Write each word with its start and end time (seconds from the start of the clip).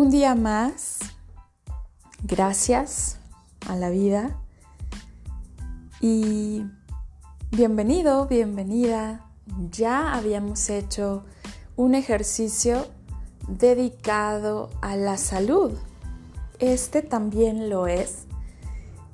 Un 0.00 0.10
día 0.10 0.36
más, 0.36 1.00
gracias 2.22 3.18
a 3.66 3.74
la 3.74 3.90
vida 3.90 4.40
y 6.00 6.62
bienvenido, 7.50 8.28
bienvenida. 8.28 9.28
Ya 9.72 10.14
habíamos 10.14 10.70
hecho 10.70 11.24
un 11.74 11.96
ejercicio 11.96 12.86
dedicado 13.48 14.70
a 14.82 14.94
la 14.94 15.16
salud. 15.16 15.72
Este 16.60 17.02
también 17.02 17.68
lo 17.68 17.88
es. 17.88 18.28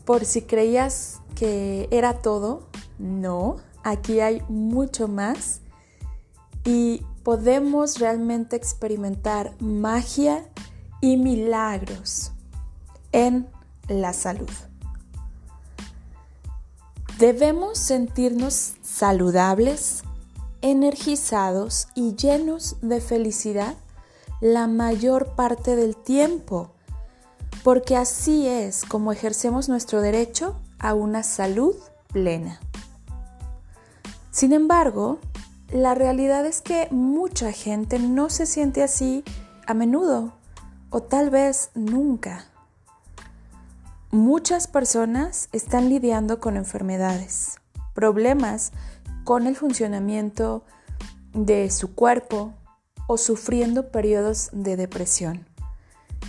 Por 0.05 0.27
si 0.27 0.43
creías 0.43 1.23
que 1.35 1.89
era 1.93 2.19
todo, 2.19 2.69
no, 2.99 3.57
aquí 3.85 4.21
hay 4.21 4.43
mucho 4.51 5.09
más 5.09 5.63
y 6.63 7.07
podemos 7.23 8.01
realmente 8.01 8.55
experimentar 8.55 9.55
magia 9.61 10.45
y 11.05 11.19
milagros 11.19 12.33
en 13.13 13.47
la 13.89 14.15
salud. 14.15 14.49
Debemos 17.19 17.77
sentirnos 17.77 18.77
saludables, 18.81 20.03
energizados 20.63 21.89
y 21.95 22.15
llenos 22.15 22.79
de 22.81 23.03
felicidad 23.03 23.75
la 24.41 24.67
mayor 24.67 25.35
parte 25.35 25.77
del 25.77 25.95
tiempo, 25.95 26.71
porque 27.63 27.99
así 27.99 28.49
es 28.49 28.87
como 28.87 29.13
ejercemos 29.13 29.69
nuestro 29.69 30.01
derecho 30.01 30.57
a 30.79 30.95
una 30.95 31.23
salud 31.23 31.75
plena. 32.15 32.61
Sin 34.31 34.55
embargo, 34.55 35.19
la 35.71 35.95
realidad 35.95 36.47
es 36.47 36.63
que 36.63 36.89
mucha 36.91 37.53
gente 37.53 37.99
no 37.99 38.31
se 38.31 38.47
siente 38.47 38.83
así 38.83 39.23
a 39.67 39.75
menudo 39.75 40.33
o 40.95 41.03
tal 41.03 41.29
vez 41.29 41.71
nunca. 41.75 42.45
Muchas 44.13 44.69
personas 44.69 45.49
están 45.51 45.89
lidiando 45.89 46.39
con 46.39 46.57
enfermedades, 46.57 47.57
problemas 47.95 48.71
con 49.25 49.49
el 49.49 49.57
funcionamiento 49.57 50.63
de 51.33 51.69
su 51.73 51.97
cuerpo 51.97 52.55
o 53.09 53.19
sufriendo 53.19 53.91
periodos 53.91 54.51
de 54.53 54.77
depresión 54.77 55.49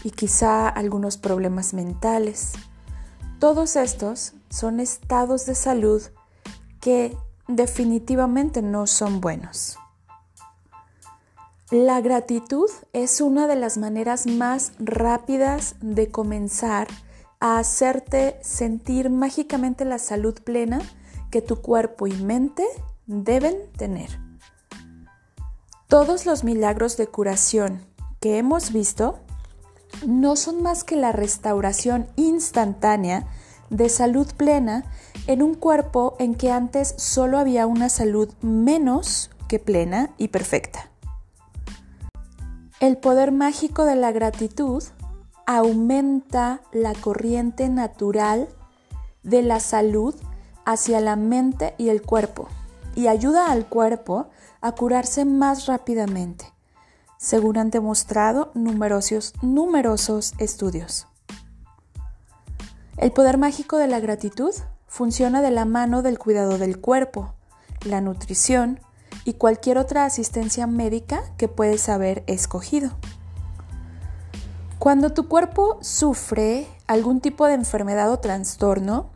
y 0.04 0.10
quizá 0.10 0.68
algunos 0.68 1.18
problemas 1.18 1.76
mentales. 1.76 2.54
Todos 3.38 3.76
estos 3.76 4.34
son 4.50 4.80
estados 4.80 5.46
de 5.46 5.54
salud 5.54 6.02
que 6.82 7.16
definitivamente 7.48 8.64
no 8.64 8.88
son 8.88 9.22
buenos. 9.22 9.78
La 11.72 12.00
gratitud 12.00 12.70
es 12.94 13.22
una 13.22 13.48
de 13.48 13.56
las 13.56 13.80
maneras 13.80 14.28
más 14.28 14.74
rápidas 14.78 15.74
de 15.82 16.12
comenzar 16.12 16.88
a 17.40 17.58
hacerte 17.58 18.38
sentir 18.42 19.10
mágicamente 19.10 19.84
la 19.84 19.98
salud 19.98 20.36
plena 20.44 20.80
que 21.32 21.42
tu 21.42 21.64
cuerpo 21.64 22.06
y 22.06 22.12
mente 22.12 22.64
deben 23.08 23.56
tener. 23.78 24.20
Todos 25.88 26.28
los 26.28 26.44
milagros 26.44 26.98
de 26.98 27.08
curación 27.08 27.84
que 28.20 28.38
hemos 28.38 28.72
visto 28.72 29.18
no 30.06 30.36
son 30.36 30.62
más 30.62 30.84
que 30.84 30.96
la 30.96 31.14
restauración 31.14 32.06
instantánea 32.16 33.26
de 33.72 33.90
salud 33.90 34.28
plena 34.38 34.86
en 35.26 35.42
un 35.42 35.56
cuerpo 35.56 36.16
en 36.20 36.36
que 36.36 36.52
antes 36.52 36.94
solo 36.98 37.40
había 37.40 37.66
una 37.66 37.90
salud 37.90 38.32
menos 38.42 39.32
que 39.48 39.58
plena 39.58 40.12
y 40.20 40.28
perfecta. 40.28 40.92
El 42.82 42.98
poder 42.98 43.32
mágico 43.32 43.86
de 43.86 43.96
la 43.96 44.12
gratitud 44.12 44.84
aumenta 45.46 46.62
la 46.74 46.94
corriente 46.94 47.70
natural 47.70 48.50
de 49.24 49.42
la 49.44 49.62
salud 49.62 50.14
hacia 50.66 51.00
la 51.00 51.16
mente 51.16 51.74
y 51.78 51.88
el 51.88 52.02
cuerpo 52.02 52.50
y 52.94 53.08
ayuda 53.08 53.50
al 53.50 53.68
cuerpo 53.68 54.28
a 54.60 54.74
curarse 54.74 55.24
más 55.24 55.68
rápidamente, 55.68 56.52
según 57.18 57.58
han 57.58 57.70
demostrado 57.70 58.52
numerosos, 58.56 59.34
numerosos 59.42 60.34
estudios. 60.40 61.08
El 62.98 63.14
poder 63.14 63.38
mágico 63.38 63.78
de 63.78 63.88
la 63.88 64.02
gratitud 64.02 64.54
funciona 64.88 65.42
de 65.42 65.52
la 65.52 65.64
mano 65.64 66.02
del 66.02 66.20
cuidado 66.20 66.58
del 66.58 66.82
cuerpo, 66.82 67.36
la 67.86 68.02
nutrición, 68.02 68.82
y 69.26 69.34
cualquier 69.34 69.78
otra 69.78 70.06
asistencia 70.06 70.68
médica 70.68 71.24
que 71.36 71.50
puedes 71.50 71.90
haber 71.90 72.24
escogido. 72.28 72.92
Cuando 74.80 75.14
tu 75.14 75.28
cuerpo 75.28 75.80
sufre 75.82 76.68
algún 76.88 77.20
tipo 77.20 77.48
de 77.48 77.56
enfermedad 77.56 78.12
o 78.12 78.20
trastorno, 78.20 79.10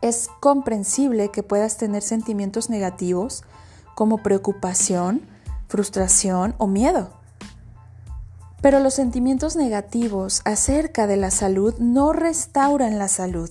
es 0.00 0.30
comprensible 0.40 1.30
que 1.30 1.42
puedas 1.42 1.76
tener 1.76 2.02
sentimientos 2.02 2.70
negativos 2.70 3.44
como 3.94 4.22
preocupación, 4.22 5.28
frustración 5.68 6.54
o 6.56 6.66
miedo. 6.66 7.10
Pero 8.62 8.80
los 8.80 8.94
sentimientos 8.94 9.56
negativos 9.56 10.40
acerca 10.44 11.06
de 11.06 11.16
la 11.16 11.30
salud 11.30 11.74
no 11.78 12.12
restauran 12.12 12.98
la 12.98 13.08
salud. 13.08 13.50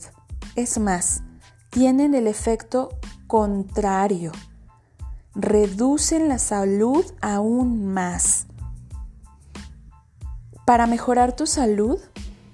Es 0.56 0.80
más, 0.80 1.22
tienen 1.70 2.16
el 2.16 2.28
efecto 2.28 2.90
contrario 3.28 4.32
reducen 5.38 6.28
la 6.28 6.40
salud 6.40 7.06
aún 7.22 7.94
más. 7.94 8.48
Para 10.66 10.88
mejorar 10.88 11.36
tu 11.36 11.46
salud, 11.46 12.00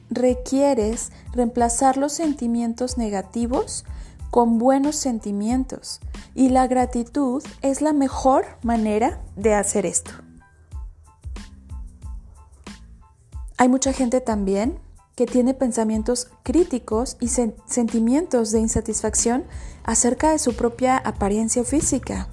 requieres 0.10 1.12
reemplazar 1.32 1.98
los 1.98 2.12
sentimientos 2.12 2.98
negativos 2.98 3.86
con 4.30 4.60
buenos 4.60 4.98
sentimientos 4.98 6.02
y 6.36 6.50
la 6.50 6.68
gratitud 6.68 7.42
es 7.62 7.82
la 7.82 7.94
mejor 7.94 8.46
manera 8.64 9.22
de 9.38 9.56
hacer 9.56 9.86
esto. 9.86 10.12
Hay 13.58 13.70
mucha 13.70 13.94
gente 13.94 14.20
también 14.20 14.78
que 15.16 15.26
tiene 15.26 15.54
pensamientos 15.54 16.28
críticos 16.44 17.16
y 17.22 17.30
sentimientos 17.30 18.52
de 18.52 18.60
insatisfacción 18.60 19.46
acerca 19.84 20.32
de 20.32 20.40
su 20.40 20.56
propia 20.56 20.98
apariencia 20.98 21.64
física. 21.64 22.28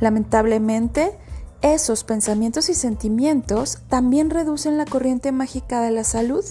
Lamentablemente, 0.00 1.18
esos 1.60 2.04
pensamientos 2.04 2.68
y 2.68 2.74
sentimientos 2.74 3.78
también 3.88 4.30
reducen 4.30 4.78
la 4.78 4.84
corriente 4.84 5.32
mágica 5.32 5.80
de 5.80 5.90
la 5.90 6.04
salud. 6.04 6.44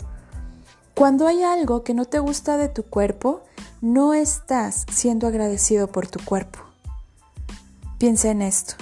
Cuando 0.93 1.27
hay 1.27 1.43
algo 1.43 1.83
que 1.83 1.93
no 1.93 2.05
te 2.05 2.19
gusta 2.19 2.57
de 2.57 2.69
tu 2.69 2.83
cuerpo, 2.83 3.43
no 3.81 4.13
estás 4.13 4.85
siendo 4.91 5.27
agradecido 5.27 5.87
por 5.87 6.07
tu 6.07 6.19
cuerpo. 6.23 6.59
Piensa 7.97 8.29
en 8.29 8.41
esto. 8.41 8.75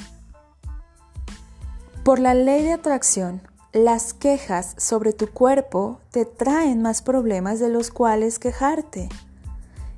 Por 2.04 2.20
la 2.20 2.34
ley 2.34 2.64
de 2.64 2.74
atracción, 2.74 3.42
las 3.74 4.14
quejas 4.14 4.74
sobre 4.78 5.12
tu 5.12 5.28
cuerpo 5.28 6.00
te 6.12 6.26
traen 6.26 6.82
más 6.82 7.02
problemas 7.02 7.60
de 7.60 7.70
los 7.70 7.92
cuales 7.92 8.40
quejarte. 8.40 9.10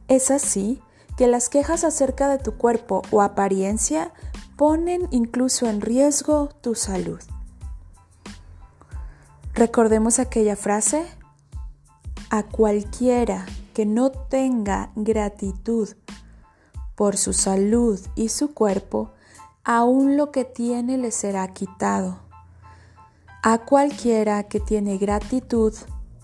Es 0.07 0.31
así 0.31 0.81
que 1.16 1.28
las 1.28 1.49
quejas 1.49 1.84
acerca 1.84 2.28
de 2.29 2.38
tu 2.38 2.57
cuerpo 2.57 3.01
o 3.11 3.22
apariencia 3.22 4.13
ponen 4.57 5.07
incluso 5.12 5.68
en 5.68 5.81
riesgo 5.81 6.50
tu 6.62 6.73
salud. 6.73 7.19
Recordemos 9.53 10.19
aquella 10.19 10.56
frase, 10.56 11.06
a 12.29 12.44
cualquiera 12.44 13.46
que 13.73 13.85
no 13.85 14.12
tenga 14.12 14.91
gratitud 14.96 15.90
por 16.96 17.16
su 17.16 17.32
salud 17.34 17.99
y 18.16 18.29
su 18.29 18.53
cuerpo, 18.53 19.11
aún 19.64 20.17
lo 20.17 20.32
que 20.32 20.43
tiene 20.43 20.97
le 20.97 21.11
será 21.11 21.47
quitado. 21.49 22.20
A 23.43 23.59
cualquiera 23.59 24.43
que 24.43 24.59
tiene 24.59 24.97
gratitud 24.97 25.73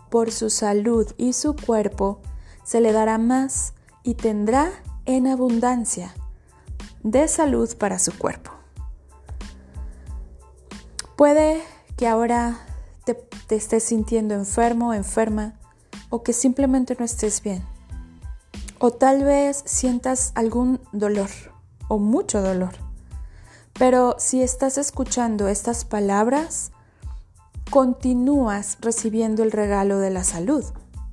por 0.09 0.31
su 0.31 0.49
salud 0.49 1.07
y 1.17 1.33
su 1.33 1.55
cuerpo, 1.55 2.19
se 2.63 2.81
le 2.81 2.91
dará 2.91 3.19
más 3.19 3.73
y 4.03 4.15
tendrá 4.15 4.71
en 5.05 5.27
abundancia 5.27 6.13
de 7.03 7.27
salud 7.27 7.75
para 7.77 7.99
su 7.99 8.17
cuerpo. 8.17 8.51
Puede 11.15 11.61
que 11.97 12.07
ahora 12.07 12.57
te, 13.05 13.27
estés 13.49 13.83
sintiendo 13.83 14.33
enfermo 14.33 14.93
enferma 14.93 15.53
o 16.09 16.23
que 16.23 16.33
simplemente 16.33 16.95
no 16.97 17.05
estés 17.05 17.41
bien. 17.41 17.63
O 18.79 18.91
tal 18.91 19.23
vez 19.23 19.63
sientas 19.65 20.31
algún 20.35 20.79
dolor 20.91 21.29
o 21.87 21.99
mucho 21.99 22.41
dolor. 22.41 22.73
Pero 23.73 24.15
si 24.17 24.41
estás 24.41 24.77
escuchando 24.77 25.47
estas 25.47 25.85
palabras, 25.85 26.71
continúas 27.69 28.77
recibiendo 28.81 29.43
el 29.43 29.51
regalo 29.51 29.99
de 29.99 30.11
la 30.11 30.23
salud, 30.23 30.63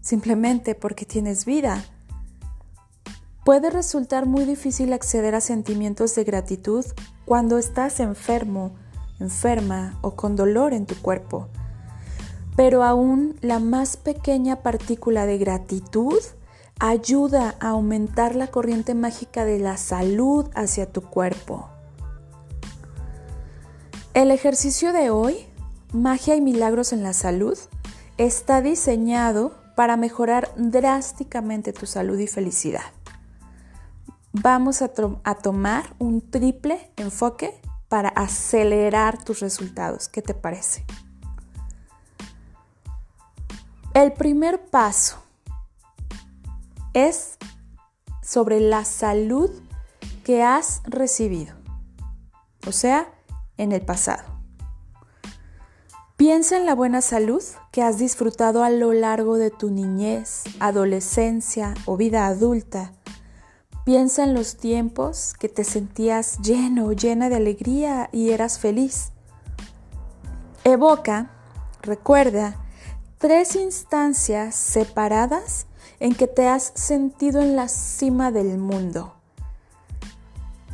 simplemente 0.00 0.74
porque 0.74 1.06
tienes 1.06 1.44
vida 1.44 1.84
Puede 3.44 3.70
resultar 3.70 4.26
muy 4.26 4.44
difícil 4.44 4.92
acceder 4.92 5.34
a 5.34 5.40
sentimientos 5.40 6.14
de 6.14 6.24
gratitud 6.24 6.84
cuando 7.24 7.58
estás 7.58 8.00
enfermo, 8.00 8.72
enferma 9.18 9.98
o 10.02 10.14
con 10.14 10.36
dolor 10.36 10.72
en 10.72 10.86
tu 10.86 10.94
cuerpo. 10.96 11.48
pero 12.56 12.84
aún 12.84 13.36
la 13.40 13.58
más 13.58 13.96
pequeña 13.96 14.56
partícula 14.56 15.24
de 15.24 15.38
gratitud 15.38 16.20
ayuda 16.78 17.54
a 17.60 17.70
aumentar 17.70 18.36
la 18.36 18.48
corriente 18.48 18.94
mágica 18.94 19.46
de 19.46 19.58
la 19.58 19.78
salud 19.78 20.46
hacia 20.54 20.84
tu 20.84 21.00
cuerpo. 21.00 21.70
El 24.12 24.30
ejercicio 24.30 24.92
de 24.92 25.08
hoy, 25.08 25.46
Magia 25.92 26.36
y 26.36 26.40
Milagros 26.40 26.92
en 26.92 27.02
la 27.02 27.12
Salud, 27.14 27.56
está 28.18 28.60
diseñado 28.60 29.54
para 29.74 29.96
mejorar 29.96 30.50
drásticamente 30.56 31.72
tu 31.72 31.86
salud 31.86 32.18
y 32.18 32.26
felicidad. 32.26 32.82
Vamos 34.32 34.80
a, 34.80 34.88
tomar 34.88 35.94
un 35.98 36.20
triple 36.20 36.92
enfoque 36.96 37.60
para 37.88 38.10
acelerar 38.10 39.24
tus 39.24 39.40
resultados. 39.40 40.08
¿Qué 40.08 40.22
te 40.22 40.34
parece? 40.34 40.84
El 43.92 44.12
primer 44.12 44.66
paso 44.66 45.20
es 46.94 47.38
sobre 48.22 48.60
la 48.60 48.84
salud 48.84 49.50
que 50.22 50.44
has 50.44 50.82
recibido, 50.84 51.56
o 52.68 52.72
sea, 52.72 53.12
en 53.56 53.72
el 53.72 53.80
pasado. 53.80 54.22
Piensa 56.16 56.56
en 56.56 56.66
la 56.66 56.76
buena 56.76 57.00
salud 57.00 57.42
que 57.72 57.82
has 57.82 57.98
disfrutado 57.98 58.62
a 58.62 58.70
lo 58.70 58.92
largo 58.92 59.38
de 59.38 59.50
tu 59.50 59.70
niñez, 59.70 60.44
adolescencia 60.60 61.74
o 61.86 61.96
vida 61.96 62.26
adulta. 62.26 62.92
Piensa 63.90 64.22
en 64.22 64.34
los 64.34 64.56
tiempos 64.56 65.34
que 65.36 65.48
te 65.48 65.64
sentías 65.64 66.38
lleno 66.42 66.92
llena 66.92 67.28
de 67.28 67.34
alegría 67.34 68.08
y 68.12 68.30
eras 68.30 68.60
feliz. 68.60 69.10
Evoca, 70.62 71.32
recuerda, 71.82 72.54
tres 73.18 73.56
instancias 73.56 74.54
separadas 74.54 75.66
en 75.98 76.14
que 76.14 76.28
te 76.28 76.46
has 76.46 76.70
sentido 76.76 77.40
en 77.40 77.56
la 77.56 77.66
cima 77.66 78.30
del 78.30 78.58
mundo. 78.58 79.14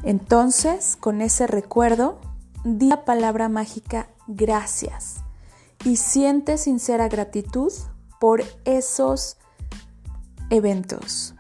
Entonces, 0.02 0.98
con 1.00 1.22
ese 1.22 1.46
recuerdo, 1.46 2.20
di 2.64 2.90
la 2.90 3.06
palabra 3.06 3.48
mágica 3.48 4.10
gracias 4.26 5.22
y 5.86 5.96
siente 5.96 6.58
sincera 6.58 7.08
gratitud 7.08 7.72
por 8.20 8.44
esos 8.66 9.38
eventos. 10.50 11.35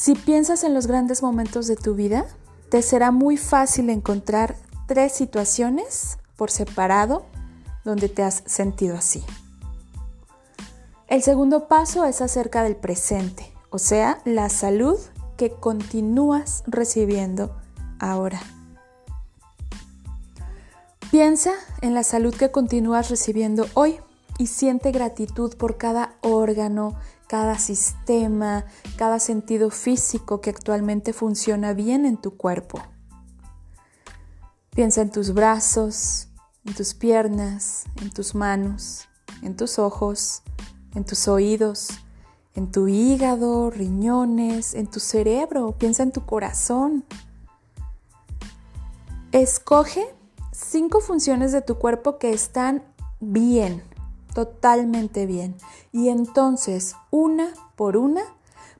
Si 0.00 0.14
piensas 0.14 0.62
en 0.62 0.74
los 0.74 0.86
grandes 0.86 1.24
momentos 1.24 1.66
de 1.66 1.74
tu 1.74 1.96
vida, 1.96 2.24
te 2.68 2.82
será 2.82 3.10
muy 3.10 3.36
fácil 3.36 3.90
encontrar 3.90 4.54
tres 4.86 5.10
situaciones 5.10 6.18
por 6.36 6.52
separado 6.52 7.26
donde 7.84 8.08
te 8.08 8.22
has 8.22 8.44
sentido 8.46 8.96
así. 8.96 9.24
El 11.08 11.24
segundo 11.24 11.66
paso 11.66 12.04
es 12.04 12.20
acerca 12.20 12.62
del 12.62 12.76
presente, 12.76 13.52
o 13.70 13.80
sea, 13.80 14.20
la 14.24 14.50
salud 14.50 15.00
que 15.36 15.50
continúas 15.50 16.62
recibiendo 16.68 17.56
ahora. 17.98 18.40
Piensa 21.10 21.54
en 21.80 21.94
la 21.94 22.04
salud 22.04 22.32
que 22.36 22.52
continúas 22.52 23.10
recibiendo 23.10 23.66
hoy 23.74 23.98
y 24.38 24.46
siente 24.46 24.92
gratitud 24.92 25.56
por 25.56 25.76
cada 25.76 26.14
órgano, 26.20 26.94
cada 27.28 27.58
sistema, 27.58 28.64
cada 28.96 29.20
sentido 29.20 29.70
físico 29.70 30.40
que 30.40 30.50
actualmente 30.50 31.12
funciona 31.12 31.74
bien 31.74 32.06
en 32.06 32.16
tu 32.16 32.36
cuerpo. 32.36 32.82
Piensa 34.70 35.02
en 35.02 35.10
tus 35.10 35.34
brazos, 35.34 36.28
en 36.64 36.74
tus 36.74 36.94
piernas, 36.94 37.84
en 38.00 38.10
tus 38.10 38.34
manos, 38.34 39.08
en 39.42 39.56
tus 39.56 39.78
ojos, 39.78 40.42
en 40.94 41.04
tus 41.04 41.28
oídos, 41.28 41.88
en 42.54 42.70
tu 42.72 42.88
hígado, 42.88 43.70
riñones, 43.70 44.74
en 44.74 44.86
tu 44.86 44.98
cerebro, 44.98 45.72
piensa 45.78 46.02
en 46.02 46.12
tu 46.12 46.24
corazón. 46.24 47.04
Escoge 49.32 50.06
cinco 50.52 51.00
funciones 51.00 51.52
de 51.52 51.60
tu 51.60 51.76
cuerpo 51.76 52.18
que 52.18 52.30
están 52.30 52.82
bien, 53.20 53.82
totalmente 54.38 55.26
bien. 55.26 55.56
Y 55.90 56.10
entonces, 56.10 56.94
una 57.10 57.48
por 57.74 57.96
una, 57.96 58.22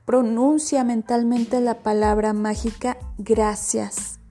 pronuncia 0.05 0.85
mentalmente 0.85 1.59
la 1.59 1.79
palabra 1.79 2.31
mágica 2.31 2.97
gracias 3.17 4.21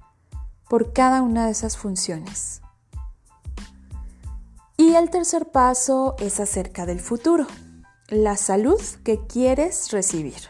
por 0.71 0.95
cada 0.95 1.21
una 1.21 1.45
de 1.45 1.53
esas 1.53 1.77
funciones. 1.77 2.63
Y 4.79 4.95
el 4.95 5.11
tercer 5.11 5.51
paso 5.51 6.17
es 6.19 6.41
acerca 6.41 6.87
del 6.87 6.99
futuro 6.99 7.47
la 8.09 8.39
salud 8.39 8.81
que 9.05 9.27
quieres 9.27 9.91
recibir. 9.91 10.41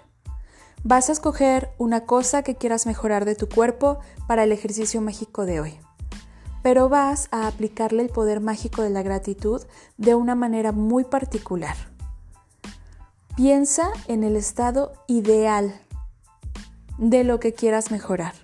Vas 0.85 1.09
a 1.09 1.13
escoger 1.13 1.71
una 1.77 2.07
cosa 2.07 2.45
que 2.45 2.55
quieras 2.55 2.87
mejorar 2.87 3.25
de 3.25 3.35
tu 3.35 3.49
cuerpo 3.49 3.99
para 4.29 4.45
el 4.45 4.53
ejercicio 4.53 5.01
mágico 5.01 5.45
de 5.45 5.59
hoy, 5.59 5.81
pero 6.69 6.91
vas 6.91 7.29
a 7.31 7.47
aplicarle 7.47 8.03
el 8.03 8.11
poder 8.11 8.43
mágico 8.43 8.83
de 8.83 8.91
la 8.91 9.03
gratitud 9.03 9.63
de 9.97 10.15
una 10.15 10.35
manera 10.35 10.71
muy 10.71 11.03
particular. 11.05 11.75
Piensa 13.37 13.91
en 14.07 14.23
el 14.23 14.37
estado 14.37 14.93
ideal 15.07 15.81
de 16.99 17.25
lo 17.25 17.41
que 17.41 17.55
quieras 17.55 17.91
mejorar. 17.91 18.35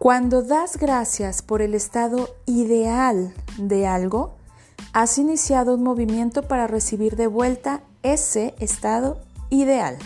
Cuando 0.00 0.42
das 0.42 0.78
gracias 0.78 1.42
por 1.42 1.62
el 1.62 1.76
estado 1.76 2.28
ideal 2.44 3.32
de 3.56 3.86
algo, 3.86 4.34
has 4.92 5.16
iniciado 5.16 5.76
un 5.76 5.84
movimiento 5.84 6.42
para 6.42 6.66
recibir 6.66 7.14
de 7.14 7.28
vuelta 7.28 7.82
ese 8.02 8.56
estado 8.58 9.20
ideal. 9.48 9.96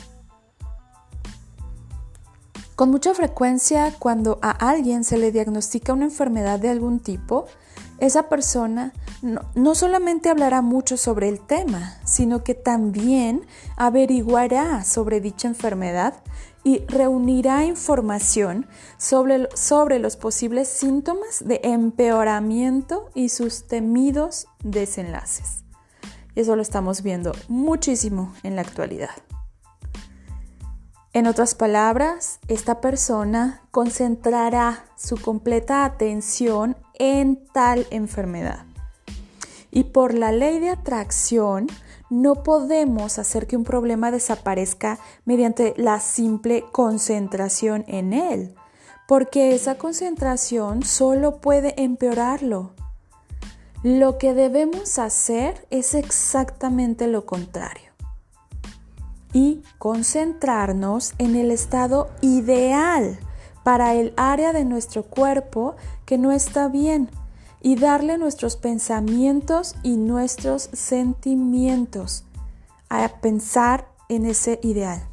Con 2.83 2.91
mucha 2.91 3.15
frecuencia, 3.15 3.95
cuando 3.97 4.41
a 4.43 4.51
alguien 4.51 5.05
se 5.05 5.17
le 5.17 5.31
diagnostica 5.31 5.93
una 5.93 6.07
enfermedad 6.07 6.59
de 6.59 6.69
algún 6.69 6.99
tipo, 6.99 7.47
esa 7.99 8.29
persona 8.29 8.93
no, 9.23 9.75
solamente 9.77 10.29
hablará 10.29 10.63
mucho 10.63 10.97
sobre 10.97 11.29
el 11.29 11.39
tema, 11.39 12.01
sino 12.05 12.43
que 12.43 12.55
también 12.55 13.47
averiguará 13.77 14.83
sobre 14.83 15.21
dicha 15.21 15.47
enfermedad 15.47 16.25
y 16.65 16.85
reunirá 16.89 17.65
información 17.67 18.67
sobre, 18.99 19.49
sobre 19.55 20.01
los 20.01 20.17
posibles 20.17 20.67
síntomas 20.67 21.45
de 21.45 21.61
empeoramiento 21.63 23.11
y 23.15 23.29
sus 23.29 23.69
temidos 23.69 24.49
desenlaces. 24.65 25.63
Eso 26.35 26.57
lo 26.57 26.63
estamos 26.63 27.05
viendo 27.05 27.31
muchísimo 27.47 28.35
en 28.43 28.57
la 28.57 28.63
actualidad. 28.63 29.11
En 31.15 31.27
otras 31.27 31.55
palabras, 31.55 32.41
esta 32.49 32.81
persona 32.81 33.61
concentrará 33.71 34.87
su 34.97 35.21
completa 35.21 35.85
atención 35.85 36.75
en 36.95 37.45
tal 37.53 37.87
enfermedad. 37.91 38.65
Y 39.71 39.85
por 39.85 40.15
la 40.15 40.33
ley 40.33 40.59
de 40.59 40.71
atracción, 40.71 41.67
no 42.09 42.43
podemos 42.43 43.19
hacer 43.19 43.47
que 43.47 43.59
un 43.59 43.65
problema 43.65 44.11
desaparezca 44.11 44.99
mediante 45.27 45.75
la 45.77 46.01
simple 46.01 46.65
concentración 46.73 47.85
en 47.89 48.15
él, 48.15 48.55
porque 49.07 49.55
esa 49.55 49.77
concentración 49.77 50.83
solo 50.83 51.43
puede 51.43 51.75
empeorarlo. 51.83 52.73
Lo 53.83 54.17
que 54.17 54.33
debemos 54.33 54.99
hacer 54.99 55.67
es 55.69 55.93
exactamente 55.93 57.07
lo 57.07 57.27
contrario 57.27 57.92
y 59.33 59.63
concentrarnos 59.79 61.15
en 61.19 61.37
el 61.37 61.51
estado 61.51 62.11
ideal 62.21 63.19
para 63.65 63.95
el 63.95 64.13
área 64.17 64.53
de 64.53 64.65
nuestro 64.65 65.05
cuerpo 65.05 65.77
que 66.05 66.19
no 66.19 66.33
está 66.33 66.69
bien 66.69 67.09
y 67.61 67.77
darle 67.77 68.19
nuestros 68.19 68.57
pensamientos 68.57 69.77
y 69.83 69.97
nuestros 69.97 70.69
sentimientos 70.73 72.25
a 72.89 73.09
pensar 73.21 73.89
en 74.09 74.27
ese 74.27 74.59
ideal. 74.63 75.09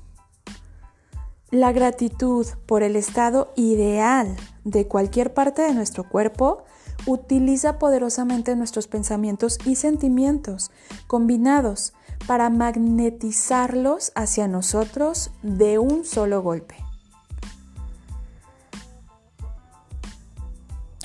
La 1.52 1.72
gratitud 1.72 2.46
por 2.66 2.84
el 2.84 2.96
estado 2.96 3.52
ideal 3.56 4.36
de 4.66 4.88
cualquier 4.88 5.34
parte 5.34 5.62
de 5.62 5.74
nuestro 5.74 6.08
cuerpo 6.08 6.64
utiliza 7.06 7.80
poderosamente 7.80 8.56
nuestros 8.56 8.88
pensamientos 8.88 9.58
y 9.66 9.76
sentimientos 9.76 10.72
combinados 11.08 11.94
para 12.28 12.50
magnetizarlos 12.50 14.12
hacia 14.16 14.48
nosotros 14.48 15.32
de 15.42 15.80
un 15.80 16.06
solo 16.06 16.42
golpe. 16.42 16.76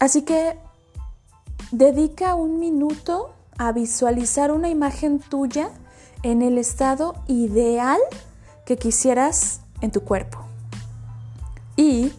Así 0.01 0.23
que 0.23 0.59
Dedica 1.77 2.37
un 2.37 2.61
minuto 2.61 3.35
a 3.59 3.73
visualizar 3.73 4.53
una 4.53 4.69
imagen 4.69 5.19
tuya 5.19 5.71
en 6.23 6.41
el 6.41 6.57
estado 6.57 7.17
ideal 7.27 7.99
que 8.65 8.77
quisieras 8.77 9.61
en 9.81 9.91
tu 9.91 10.03
cuerpo. 10.03 10.39
Y 11.75 12.13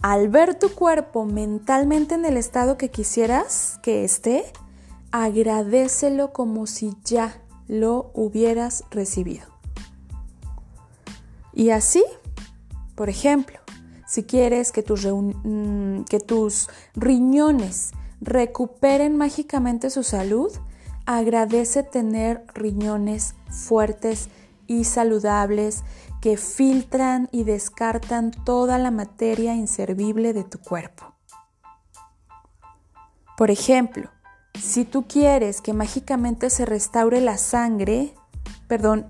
al 0.00 0.30
ver 0.30 0.58
tu 0.58 0.74
cuerpo 0.74 1.26
mentalmente 1.26 2.14
en 2.14 2.24
el 2.24 2.38
estado 2.38 2.78
que 2.78 2.90
quisieras 2.90 3.78
que 3.82 4.04
esté, 4.04 4.50
agradecelo 5.10 6.32
como 6.32 6.66
si 6.66 6.96
ya 7.04 7.36
lo 7.68 8.10
hubieras 8.14 8.84
recibido. 8.90 9.46
Y 11.52 11.70
así, 11.70 12.04
por 12.94 13.08
ejemplo, 13.08 13.58
si 14.06 14.24
quieres 14.24 14.72
que 14.72 14.82
tus, 14.82 15.06
mm, 15.06 16.02
que 16.04 16.20
tus 16.20 16.68
riñones 16.94 17.92
recuperen 18.20 19.16
mágicamente 19.16 19.90
su 19.90 20.02
salud, 20.02 20.52
agradece 21.06 21.82
tener 21.82 22.44
riñones 22.54 23.34
fuertes 23.50 24.28
y 24.66 24.84
saludables 24.84 25.82
que 26.20 26.36
filtran 26.36 27.28
y 27.32 27.44
descartan 27.44 28.30
toda 28.30 28.78
la 28.78 28.90
materia 28.90 29.54
inservible 29.54 30.32
de 30.32 30.44
tu 30.44 30.58
cuerpo. 30.58 31.12
Por 33.36 33.50
ejemplo, 33.50 34.10
si 34.60 34.84
tú 34.84 35.06
quieres 35.06 35.60
que 35.60 35.72
mágicamente 35.72 36.50
se 36.50 36.64
restaure 36.64 37.20
la 37.20 37.38
sangre, 37.38 38.14
perdón, 38.68 39.06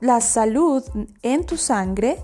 la 0.00 0.20
salud 0.20 0.84
en 1.22 1.44
tu 1.44 1.56
sangre, 1.56 2.22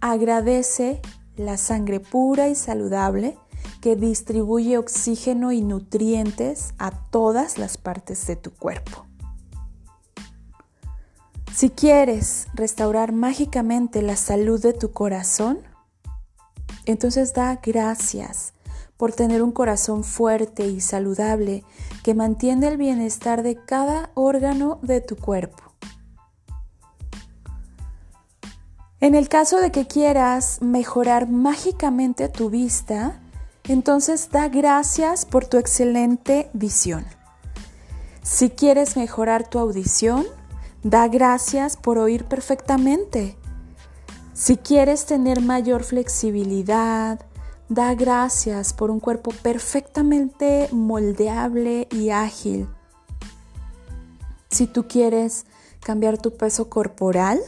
agradece 0.00 1.00
la 1.36 1.56
sangre 1.56 2.00
pura 2.00 2.48
y 2.48 2.54
saludable 2.54 3.36
que 3.80 3.96
distribuye 3.96 4.78
oxígeno 4.78 5.52
y 5.52 5.62
nutrientes 5.62 6.74
a 6.78 6.90
todas 6.90 7.58
las 7.58 7.78
partes 7.78 8.26
de 8.26 8.36
tu 8.36 8.50
cuerpo. 8.52 9.06
Si 11.54 11.70
quieres 11.70 12.46
restaurar 12.54 13.12
mágicamente 13.12 14.02
la 14.02 14.16
salud 14.16 14.60
de 14.62 14.72
tu 14.72 14.92
corazón, 14.92 15.58
entonces 16.86 17.34
da 17.34 17.60
gracias 17.62 18.54
por 19.00 19.14
tener 19.14 19.42
un 19.42 19.50
corazón 19.50 20.04
fuerte 20.04 20.66
y 20.66 20.82
saludable 20.82 21.64
que 22.04 22.12
mantiene 22.12 22.68
el 22.68 22.76
bienestar 22.76 23.42
de 23.42 23.56
cada 23.56 24.10
órgano 24.12 24.78
de 24.82 25.00
tu 25.00 25.16
cuerpo. 25.16 25.62
En 29.00 29.14
el 29.14 29.30
caso 29.30 29.56
de 29.56 29.72
que 29.72 29.86
quieras 29.86 30.58
mejorar 30.60 31.30
mágicamente 31.30 32.28
tu 32.28 32.50
vista, 32.50 33.22
entonces 33.64 34.28
da 34.30 34.48
gracias 34.48 35.24
por 35.24 35.46
tu 35.46 35.56
excelente 35.56 36.50
visión. 36.52 37.06
Si 38.22 38.50
quieres 38.50 38.98
mejorar 38.98 39.48
tu 39.48 39.58
audición, 39.58 40.26
da 40.82 41.08
gracias 41.08 41.78
por 41.78 41.96
oír 41.96 42.26
perfectamente. 42.26 43.38
Si 44.34 44.58
quieres 44.58 45.06
tener 45.06 45.40
mayor 45.40 45.84
flexibilidad, 45.84 47.29
da 47.70 47.94
gracias 47.94 48.72
por 48.72 48.90
un 48.90 48.98
cuerpo 48.98 49.30
perfectamente 49.30 50.68
moldeable 50.72 51.86
y 51.92 52.10
ágil. 52.10 52.68
Si 54.50 54.66
tú 54.66 54.88
quieres 54.88 55.46
cambiar 55.78 56.18
tu 56.18 56.36
peso 56.36 56.68
corporal, 56.68 57.38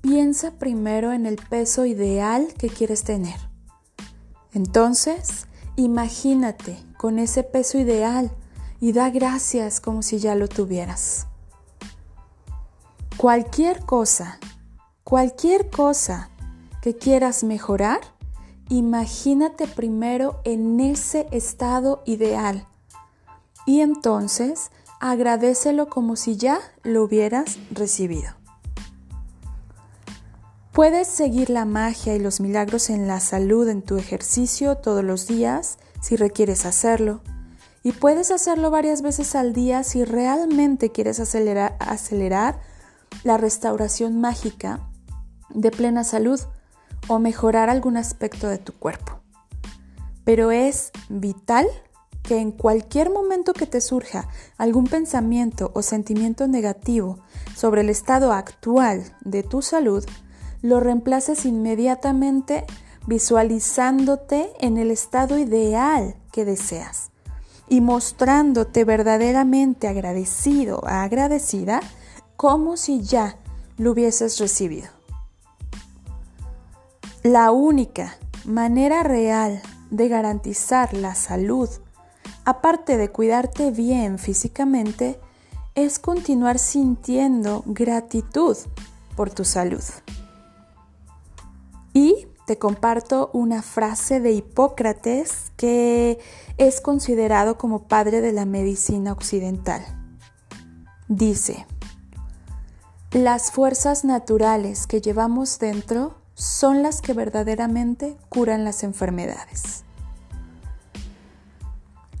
piensa 0.00 0.52
primero 0.52 1.12
en 1.12 1.26
el 1.26 1.36
peso 1.36 1.84
ideal 1.84 2.54
que 2.56 2.68
quieres 2.68 3.02
tener. 3.02 3.36
Entonces, 4.52 5.48
imagínate 5.74 6.78
con 6.96 7.18
ese 7.18 7.42
peso 7.42 7.76
ideal 7.76 8.30
y 8.78 8.92
da 8.92 9.10
gracias 9.10 9.80
como 9.80 10.02
si 10.02 10.20
ya 10.20 10.36
lo 10.36 10.46
tuvieras. 10.46 11.26
Cualquier 13.16 13.84
cosa, 13.84 14.38
cualquier 15.02 15.70
cosa 15.70 16.30
que 16.82 16.96
quieras 16.96 17.42
mejorar, 17.42 18.13
imagínate 18.68 19.66
primero 19.66 20.40
en 20.44 20.80
ese 20.80 21.26
estado 21.30 22.02
ideal 22.06 22.66
y 23.66 23.80
entonces 23.80 24.70
agradecelo 25.00 25.88
como 25.88 26.16
si 26.16 26.36
ya 26.36 26.58
lo 26.82 27.04
hubieras 27.04 27.58
recibido. 27.70 28.34
Puedes 30.72 31.06
seguir 31.06 31.50
la 31.50 31.64
magia 31.64 32.16
y 32.16 32.18
los 32.18 32.40
milagros 32.40 32.90
en 32.90 33.06
la 33.06 33.20
salud 33.20 33.68
en 33.68 33.82
tu 33.82 33.96
ejercicio 33.96 34.76
todos 34.76 35.04
los 35.04 35.26
días 35.26 35.78
si 36.00 36.16
requieres 36.16 36.66
hacerlo. 36.66 37.20
Y 37.84 37.92
puedes 37.92 38.30
hacerlo 38.30 38.70
varias 38.70 39.02
veces 39.02 39.36
al 39.36 39.52
día 39.52 39.84
si 39.84 40.04
realmente 40.04 40.90
quieres 40.90 41.20
acelerar, 41.20 41.76
acelerar 41.78 42.60
la 43.22 43.36
restauración 43.36 44.20
mágica 44.20 44.80
de 45.50 45.70
plena 45.70 46.02
salud 46.02 46.40
o 47.08 47.18
mejorar 47.18 47.70
algún 47.70 47.96
aspecto 47.96 48.48
de 48.48 48.58
tu 48.58 48.72
cuerpo. 48.72 49.20
Pero 50.24 50.50
es 50.50 50.90
vital 51.08 51.66
que 52.22 52.38
en 52.38 52.52
cualquier 52.52 53.10
momento 53.10 53.52
que 53.52 53.66
te 53.66 53.80
surja 53.80 54.28
algún 54.56 54.86
pensamiento 54.86 55.70
o 55.74 55.82
sentimiento 55.82 56.48
negativo 56.48 57.18
sobre 57.54 57.82
el 57.82 57.90
estado 57.90 58.32
actual 58.32 59.04
de 59.20 59.42
tu 59.42 59.60
salud, 59.60 60.04
lo 60.62 60.80
reemplaces 60.80 61.44
inmediatamente 61.44 62.64
visualizándote 63.06 64.50
en 64.60 64.78
el 64.78 64.90
estado 64.90 65.38
ideal 65.38 66.16
que 66.32 66.46
deseas 66.46 67.10
y 67.68 67.82
mostrándote 67.82 68.84
verdaderamente 68.84 69.88
agradecido, 69.88 70.80
agradecida, 70.86 71.80
como 72.36 72.78
si 72.78 73.02
ya 73.02 73.36
lo 73.76 73.92
hubieses 73.92 74.38
recibido. 74.38 74.93
La 77.24 77.52
única 77.52 78.18
manera 78.44 79.02
real 79.02 79.62
de 79.90 80.08
garantizar 80.08 80.92
la 80.92 81.14
salud, 81.14 81.70
aparte 82.44 82.98
de 82.98 83.08
cuidarte 83.08 83.70
bien 83.70 84.18
físicamente, 84.18 85.18
es 85.74 85.98
continuar 85.98 86.58
sintiendo 86.58 87.62
gratitud 87.64 88.58
por 89.16 89.30
tu 89.30 89.46
salud. 89.46 89.82
Y 91.94 92.26
te 92.46 92.58
comparto 92.58 93.30
una 93.32 93.62
frase 93.62 94.20
de 94.20 94.32
Hipócrates 94.32 95.50
que 95.56 96.18
es 96.58 96.82
considerado 96.82 97.56
como 97.56 97.88
padre 97.88 98.20
de 98.20 98.32
la 98.32 98.44
medicina 98.44 99.12
occidental. 99.12 99.82
Dice, 101.08 101.66
las 103.12 103.50
fuerzas 103.50 104.04
naturales 104.04 104.86
que 104.86 105.00
llevamos 105.00 105.58
dentro 105.58 106.22
son 106.34 106.82
las 106.82 107.00
que 107.00 107.12
verdaderamente 107.12 108.16
curan 108.28 108.64
las 108.64 108.82
enfermedades. 108.82 109.84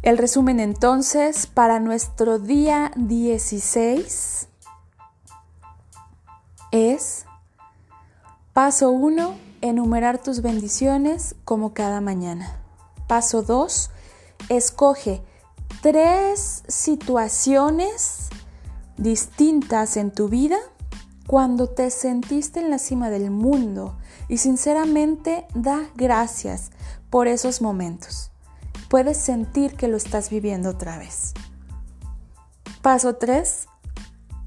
El 0.02 0.18
resumen 0.18 0.60
entonces 0.60 1.46
para 1.46 1.80
nuestro 1.80 2.38
día 2.38 2.92
16 2.96 4.48
es 6.72 7.24
paso 8.52 8.90
1 8.90 9.34
enumerar 9.62 10.22
tus 10.22 10.42
bendiciones 10.42 11.34
como 11.44 11.72
cada 11.72 12.02
mañana. 12.02 12.60
Paso 13.06 13.42
2. 13.42 13.90
Escoge 14.50 15.22
tres 15.80 16.64
situaciones 16.68 18.28
distintas 18.98 19.96
en 19.96 20.10
tu 20.10 20.28
vida 20.28 20.58
cuando 21.26 21.68
te 21.68 21.90
sentiste 21.90 22.60
en 22.60 22.68
la 22.68 22.78
cima 22.78 23.08
del 23.08 23.30
mundo 23.30 23.96
y 24.28 24.38
sinceramente 24.38 25.46
da 25.54 25.88
gracias 25.96 26.70
por 27.10 27.28
esos 27.28 27.60
momentos. 27.60 28.30
Puedes 28.88 29.16
sentir 29.16 29.76
que 29.76 29.88
lo 29.88 29.96
estás 29.96 30.30
viviendo 30.30 30.70
otra 30.70 30.98
vez. 30.98 31.34
Paso 32.82 33.16
3. 33.16 33.66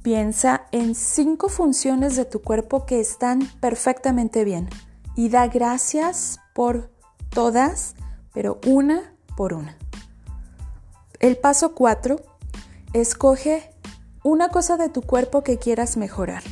Piensa 0.04 0.68
en 0.72 0.96
cinco 0.96 1.50
funciones 1.50 2.16
de 2.16 2.26
tu 2.26 2.42
cuerpo 2.42 2.86
que 2.86 3.00
están 3.00 3.46
perfectamente 3.60 4.44
bien 4.46 4.70
y 5.16 5.30
da 5.30 5.48
gracias 5.48 6.40
por 6.54 6.90
todas, 7.30 7.96
pero 8.34 8.60
una 8.66 9.14
por 9.36 9.54
una. 9.54 9.78
El 11.20 11.38
paso 11.38 11.74
4, 11.74 12.18
escoge 12.94 13.74
una 14.24 14.50
cosa 14.50 14.78
de 14.78 14.90
tu 14.90 15.02
cuerpo 15.02 15.44
que 15.44 15.58
quieras 15.58 15.98
mejorar 15.98 16.44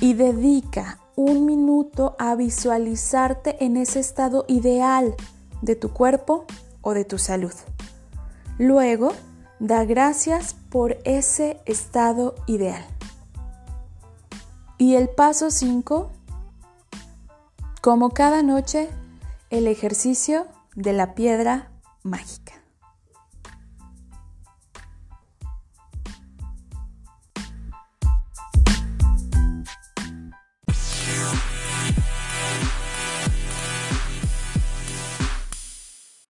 y 0.00 0.14
dedica 0.14 0.98
un 1.18 1.46
minuto 1.46 2.14
a 2.20 2.36
visualizarte 2.36 3.64
en 3.64 3.76
ese 3.76 3.98
estado 3.98 4.44
ideal 4.46 5.16
de 5.62 5.74
tu 5.74 5.92
cuerpo 5.92 6.44
o 6.80 6.94
de 6.94 7.04
tu 7.04 7.18
salud. 7.18 7.52
Luego, 8.56 9.12
da 9.58 9.84
gracias 9.84 10.54
por 10.70 10.96
ese 11.02 11.60
estado 11.66 12.36
ideal. 12.46 12.86
Y 14.78 14.94
el 14.94 15.08
paso 15.08 15.50
5, 15.50 16.08
como 17.82 18.10
cada 18.10 18.44
noche, 18.44 18.88
el 19.50 19.66
ejercicio 19.66 20.46
de 20.76 20.92
la 20.92 21.16
piedra 21.16 21.72
mágica. 22.04 22.57